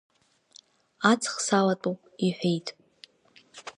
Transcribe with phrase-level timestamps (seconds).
[1.11, 2.67] Аҵх салатәоуп,– иҳәеит…